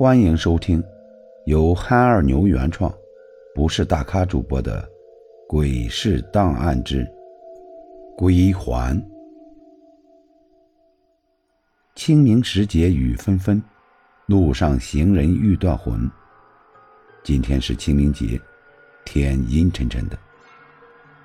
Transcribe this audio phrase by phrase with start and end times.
[0.00, 0.82] 欢迎收听
[1.44, 2.90] 由憨二牛原创、
[3.54, 4.80] 不是大咖主播的
[5.46, 7.06] 《鬼市档案之
[8.16, 8.96] 归还》。
[11.94, 13.62] 清明时节雨纷纷，
[14.24, 16.10] 路上行人欲断魂。
[17.22, 18.40] 今天是清明节，
[19.04, 20.18] 天阴沉沉的，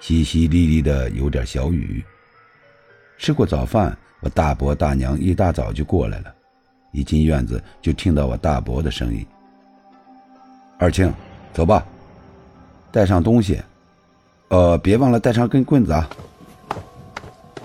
[0.00, 2.02] 淅淅沥沥的有点小雨。
[3.18, 6.34] 吃过早饭，我大伯大娘一大早就过来了。
[6.92, 9.26] 一进院子，就听到我大伯的声音
[10.78, 11.12] ：“二青，
[11.52, 11.84] 走吧，
[12.90, 13.60] 带上东西，
[14.48, 16.08] 呃，别忘了带上根棍子啊。”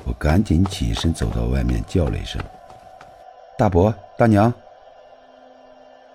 [0.05, 2.41] 我赶紧起身走到外面，叫了一声
[3.59, 4.51] ：“大伯大娘。”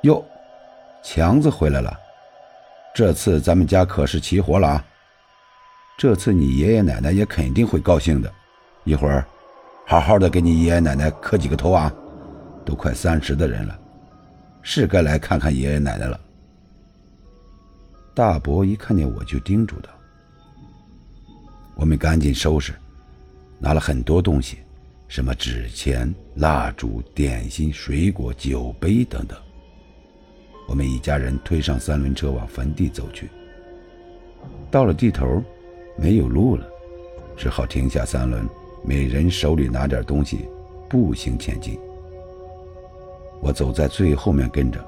[0.02, 0.24] 哟，
[1.05, 1.97] 强子回来了，
[2.95, 4.85] 这次咱们家可是齐活了啊！
[5.99, 8.33] 这次你爷爷奶奶也肯定会高兴的，
[8.85, 9.24] 一会儿。
[9.87, 11.93] 好好的给你爷爷奶奶磕几个头啊！
[12.65, 13.79] 都快三十的人了，
[14.63, 16.21] 是该来看看爷爷奶奶了。
[18.15, 19.88] 大伯一看见我就叮嘱道
[21.77, 22.73] ：“我们赶紧收拾，
[23.59, 24.59] 拿了很多东西，
[25.09, 29.38] 什么纸钱、蜡烛、点心、水果、酒杯等等。
[30.69, 33.29] 我们一家人推上三轮车往坟地走去。
[34.71, 35.43] 到了地头，
[35.97, 36.66] 没有路了，
[37.37, 38.49] 只好停下三轮。”
[38.85, 40.49] 每人手里拿点东西，
[40.91, 41.79] 步行前进。
[43.43, 44.79] 我走在最后面跟着，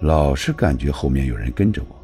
[0.00, 1.96] 老是感觉后面有人跟着我。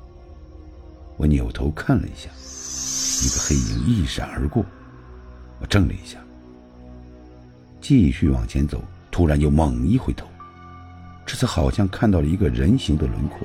[1.17, 4.65] 我扭头看了一下，一个黑影一闪而过，
[5.61, 6.17] 我怔了一下，
[7.81, 8.81] 继续往前走，
[9.11, 10.29] 突然又猛一回头，
[11.27, 13.41] 这次好像看到了一个人形的轮廓，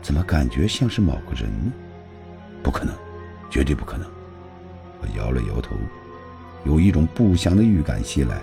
[0.00, 1.70] 怎么感觉像是某个人呢？
[2.62, 2.94] 不可能，
[3.50, 4.06] 绝对不可能！
[5.02, 5.76] 我摇了摇头。
[6.64, 8.40] 有一种不祥的预感袭来，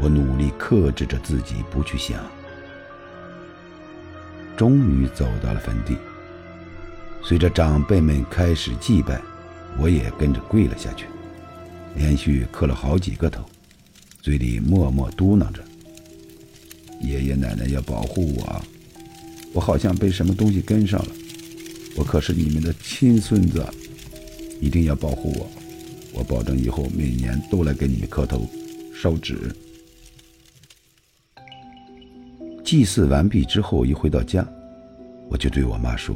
[0.00, 2.18] 我努力克制着自己不去想。
[4.56, 5.96] 终于走到了坟地，
[7.22, 9.20] 随着长辈们开始祭拜，
[9.78, 11.06] 我也跟着跪了下去，
[11.94, 13.44] 连续磕了好几个头，
[14.20, 15.62] 嘴里默默嘟囔着
[17.00, 18.62] ：“爷爷奶奶要保护我，
[19.52, 21.12] 我好像被什么东西跟上了，
[21.94, 23.64] 我可是你们的亲孙子，
[24.60, 25.48] 一定要保护我。”
[26.10, 28.44] 我保证以后每年都来给你们磕头、
[28.92, 29.54] 烧纸。
[32.68, 34.46] 祭祀完毕之后，一回到家，
[35.30, 36.14] 我就对我妈说：“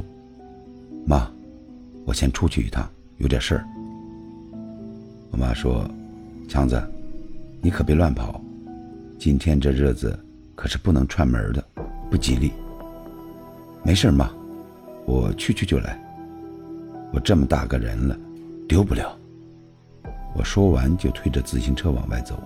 [1.03, 1.27] 妈，
[2.05, 2.87] 我先出去一趟，
[3.17, 3.65] 有点事儿。”
[5.33, 5.89] 我妈说
[6.47, 6.79] ：“强子，
[7.59, 8.39] 你可别乱跑，
[9.17, 10.15] 今天这日子
[10.53, 11.65] 可是不能串门的，
[12.11, 12.51] 不吉利。”
[13.83, 14.29] 没事妈，
[15.07, 15.99] 我去去就来。
[17.11, 18.15] 我这么大个人了，
[18.69, 19.17] 丢不了。
[20.35, 22.39] 我说完，就推着自行车往外走，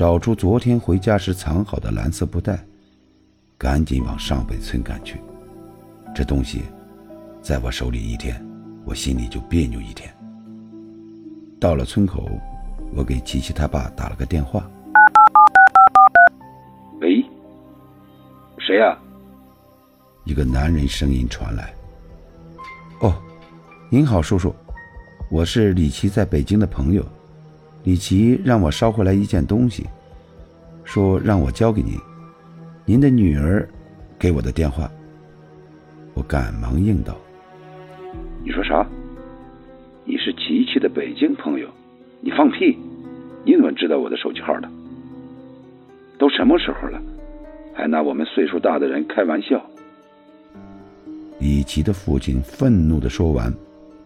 [0.00, 2.58] 找出昨天回家时藏好的蓝色布袋，
[3.58, 5.20] 赶紧往上北村赶去。
[6.14, 6.62] 这东西
[7.42, 8.42] 在我手里一天，
[8.86, 10.10] 我心里就别扭一天。
[11.60, 12.30] 到了村口，
[12.94, 14.66] 我给琪琪他爸打了个电话
[17.02, 17.22] ：“喂，
[18.56, 18.98] 谁呀？”
[20.24, 21.74] 一个男人声音传来
[23.02, 23.14] ：“哦，
[23.90, 24.54] 您好，叔叔。”
[25.30, 27.04] 我是李琦在北京的朋友，
[27.82, 29.86] 李琦让我捎回来一件东西，
[30.84, 31.94] 说让我交给您。
[32.84, 33.68] 您的女儿
[34.18, 34.90] 给我的电话，
[36.14, 37.16] 我赶忙应道
[38.44, 38.86] ：“你说啥？
[40.04, 41.68] 你是琪琪的北京朋友？
[42.20, 42.76] 你放屁！
[43.44, 44.68] 你怎么知道我的手机号的？
[46.18, 47.00] 都什么时候了，
[47.74, 49.60] 还拿我们岁数大的人开玩笑？”
[51.40, 53.52] 李琦的父亲愤怒的说完。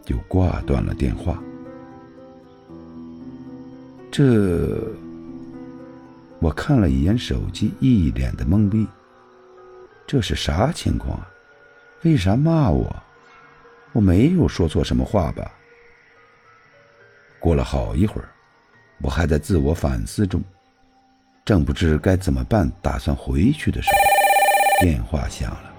[0.06, 1.42] 就挂断了电话。
[4.16, 4.78] 这，
[6.38, 8.86] 我看了一眼手机，一脸的懵逼。
[10.06, 11.28] 这是啥情况啊？
[12.04, 12.94] 为啥骂我？
[13.92, 15.50] 我没有说错什么话吧？
[17.40, 18.28] 过了好一会儿，
[19.02, 20.40] 我还在自我反思中，
[21.44, 25.74] 正不知该怎么办，打算回去的时候，电话响了。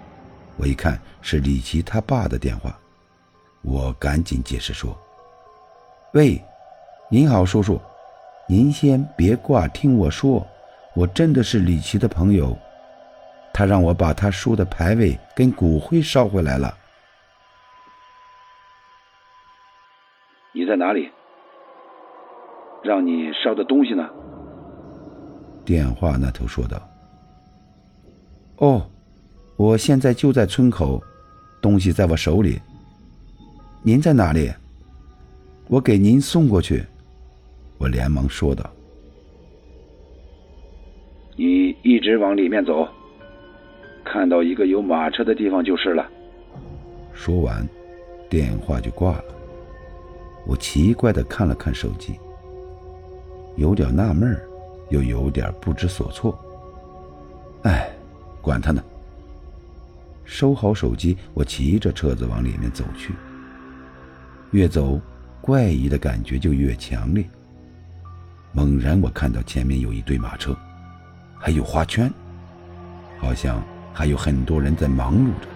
[0.57, 2.77] 我一看是李琦他爸的电话。
[3.61, 4.93] 我赶紧解释说
[6.11, 6.43] ：“喂，
[7.09, 7.79] 您好，叔叔，
[8.47, 10.45] 您先别挂，听我说，
[10.93, 12.55] 我真的是李琦的朋友，
[13.51, 16.77] 他让我把他叔的牌位跟骨灰捎回来了。
[20.53, 21.09] 你在哪里？
[22.83, 24.07] 让你捎的东西呢？”
[25.65, 26.79] 电话那头说道
[28.57, 28.87] ：“哦，
[29.57, 31.01] 我现在就在村口，
[31.59, 32.61] 东西在我手里。”
[33.81, 34.53] 您在哪里？
[35.67, 36.85] 我给您送过去。
[37.77, 38.69] 我连忙说道
[41.35, 42.87] ：“你一直往里面走，
[44.03, 46.09] 看到一个有马车的地方就是了。
[47.13, 47.67] 说完，
[48.29, 49.25] 电话就挂了。
[50.47, 52.19] 我奇怪的看了看手机，
[53.55, 54.39] 有点纳闷
[54.89, 56.37] 又有点不知所措。
[57.63, 57.89] 哎，
[58.41, 58.83] 管他呢。
[60.23, 63.13] 收好手机，我骑着车子往里面走去。
[64.51, 64.99] 越走，
[65.41, 67.23] 怪异的感觉就越强烈。
[68.55, 70.55] 猛然，我看到前面有一堆马车，
[71.37, 72.09] 还有花圈，
[73.19, 73.61] 好像
[73.93, 75.47] 还有很多人在忙碌着。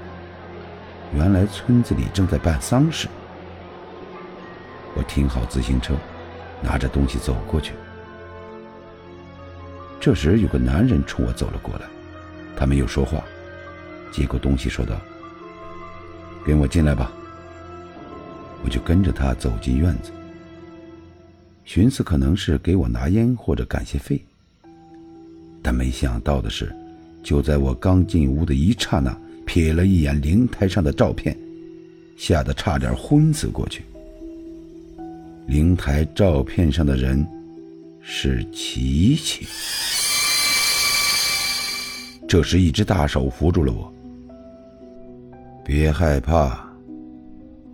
[1.16, 3.08] 原来村子里正在办丧事。
[4.96, 5.96] 我停好自行车，
[6.62, 7.72] 拿着东西走过去。
[10.02, 11.86] 这时，有个男人冲我走了过来，
[12.54, 13.24] 他没有说话。
[14.12, 14.98] 接过东西，说道
[16.46, 17.10] ：“跟我进来吧。”
[18.62, 20.12] 我就跟着他走进院子，
[21.72, 24.20] 寻思可能是给我拿烟或者感谢费。
[25.62, 26.76] 但没想到的是，
[27.22, 31.38] 就在我刚进屋的一刹那，瞥了一眼灵台上的照片，
[32.18, 33.84] 吓得差点昏死过去。
[35.46, 37.24] 灵台照片上的人
[38.02, 39.46] 是琪琪，
[42.28, 43.94] 这时一只大手扶住了我。
[45.64, 46.68] 别害怕，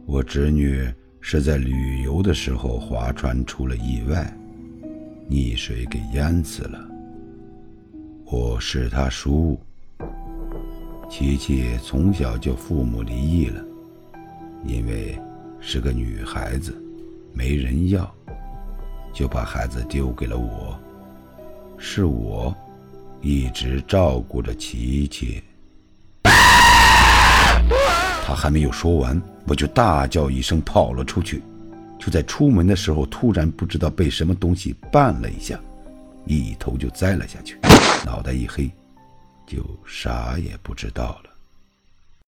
[0.06, 0.86] 我侄女
[1.28, 4.32] 是在旅游的时候划船出了意外，
[5.28, 6.80] 溺水给淹死了。
[8.26, 9.60] 我是他叔。
[11.10, 13.66] 琪琪从小就父母离异了，
[14.68, 15.18] 因为
[15.60, 16.80] 是个女孩子，
[17.34, 18.08] 没人要，
[19.12, 20.80] 就把孩子丢给了我。
[21.76, 22.56] 是我，
[23.20, 25.42] 一直照顾着琪琪。
[28.28, 31.44] 他还没有说完，我就大叫一声跑了出去。
[32.00, 35.60] 就在出门的时候，突然不知道被什么东西绊了一下，
[36.26, 37.56] 一头就栽了下去，
[38.04, 38.68] 脑袋一黑，
[39.46, 41.35] 就啥也不知道了。